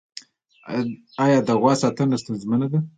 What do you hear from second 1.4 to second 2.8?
د غوا ساتنه ستونزمنه ده؟